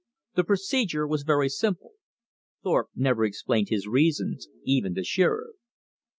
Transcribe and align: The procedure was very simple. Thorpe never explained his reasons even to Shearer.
The 0.33 0.43
procedure 0.43 1.05
was 1.05 1.21
very 1.21 1.47
simple. 1.47 1.91
Thorpe 2.63 2.89
never 2.95 3.23
explained 3.23 3.69
his 3.69 3.85
reasons 3.87 4.47
even 4.63 4.95
to 4.95 5.03
Shearer. 5.03 5.51